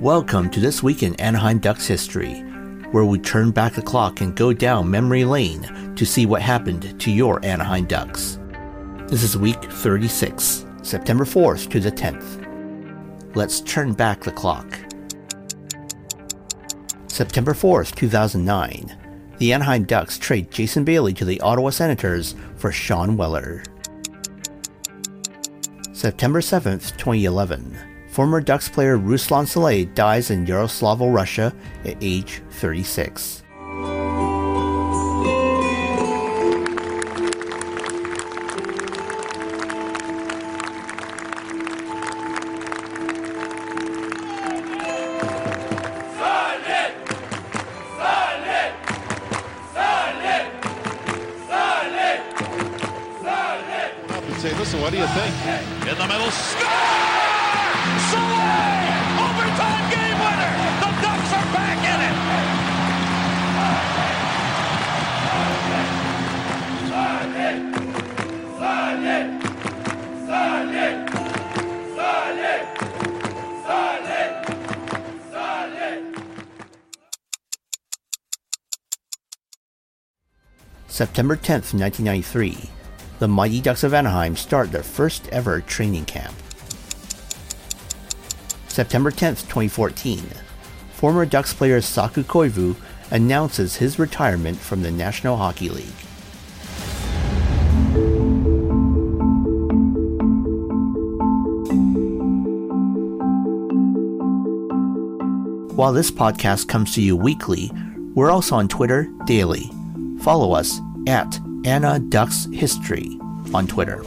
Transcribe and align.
Welcome 0.00 0.50
to 0.50 0.58
This 0.60 0.82
Week 0.82 1.04
in 1.04 1.14
Anaheim 1.20 1.58
Ducks 1.58 1.86
History, 1.86 2.40
where 2.90 3.04
we 3.04 3.20
turn 3.20 3.52
back 3.52 3.74
the 3.74 3.80
clock 3.80 4.20
and 4.20 4.34
go 4.34 4.52
down 4.52 4.90
memory 4.90 5.24
lane 5.24 5.94
to 5.94 6.04
see 6.04 6.26
what 6.26 6.42
happened 6.42 7.00
to 7.00 7.12
your 7.12 7.42
Anaheim 7.44 7.84
Ducks. 7.86 8.40
This 9.06 9.22
is 9.22 9.38
week 9.38 9.62
36, 9.62 10.66
September 10.82 11.24
4th 11.24 11.70
to 11.70 11.78
the 11.78 11.92
10th. 11.92 13.36
Let's 13.36 13.60
turn 13.60 13.92
back 13.92 14.22
the 14.22 14.32
clock. 14.32 14.76
September 17.06 17.54
4th, 17.54 17.94
2009. 17.94 19.36
The 19.38 19.52
Anaheim 19.52 19.84
Ducks 19.84 20.18
trade 20.18 20.50
Jason 20.50 20.82
Bailey 20.82 21.14
to 21.14 21.24
the 21.24 21.40
Ottawa 21.40 21.70
Senators 21.70 22.34
for 22.56 22.72
Shawn 22.72 23.16
Weller. 23.16 23.62
September 25.92 26.40
7th, 26.40 26.96
2011. 26.96 27.93
Former 28.14 28.40
Ducks 28.40 28.68
player 28.68 28.96
Ruslan 28.96 29.42
Salei 29.42 29.92
dies 29.92 30.30
in 30.30 30.46
Yaroslavl, 30.46 31.12
Russia 31.12 31.52
at 31.84 31.96
age 32.00 32.42
36. 32.50 33.42
say, 54.38 54.58
listen, 54.58 54.80
what 54.80 54.92
do 54.92 54.98
you 54.98 55.06
think? 55.06 55.34
In 55.90 55.98
the 55.98 56.06
middle, 56.06 56.30
score! 56.30 56.93
Salei! 58.10 58.78
Overtime 59.26 59.86
game 59.90 60.18
winner! 60.24 60.52
The 60.80 60.90
Ducks 61.02 61.32
are 61.32 61.48
back 61.52 61.78
in 61.84 62.00
it! 62.08 62.14
September 80.94 81.34
10th, 81.34 81.74
1993. 81.74 82.70
The 83.18 83.26
Mighty 83.26 83.60
Ducks 83.60 83.82
of 83.82 83.92
Anaheim 83.92 84.36
start 84.36 84.70
their 84.70 84.84
first 84.84 85.28
ever 85.30 85.60
training 85.60 86.04
camp. 86.04 86.36
September 88.74 89.12
10, 89.12 89.36
2014. 89.36 90.18
Former 90.94 91.24
Ducks 91.24 91.54
player 91.54 91.80
Saku 91.80 92.24
Koivu 92.24 92.74
announces 93.08 93.76
his 93.76 94.00
retirement 94.00 94.58
from 94.58 94.82
the 94.82 94.90
National 94.90 95.36
Hockey 95.36 95.68
League. 95.68 95.86
While 105.76 105.92
this 105.92 106.10
podcast 106.10 106.66
comes 106.66 106.94
to 106.96 107.00
you 107.00 107.16
weekly, 107.16 107.70
we're 108.16 108.32
also 108.32 108.56
on 108.56 108.66
Twitter 108.66 109.08
daily. 109.24 109.70
Follow 110.18 110.52
us 110.52 110.80
at 111.06 111.38
Ana 111.64 112.00
Ducks 112.00 112.48
History 112.52 113.20
on 113.54 113.68
Twitter. 113.68 114.04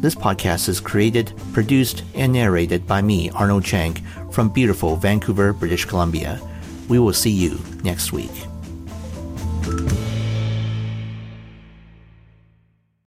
This 0.00 0.14
podcast 0.14 0.70
is 0.70 0.80
created, 0.80 1.34
produced, 1.52 2.04
and 2.14 2.32
narrated 2.32 2.86
by 2.86 3.02
me, 3.02 3.28
Arnold 3.32 3.66
Chang, 3.66 3.94
from 4.30 4.48
beautiful 4.48 4.96
Vancouver, 4.96 5.52
British 5.52 5.84
Columbia. 5.84 6.40
We 6.88 6.98
will 6.98 7.12
see 7.12 7.30
you 7.30 7.60
next 7.84 8.10
week. 8.10 8.49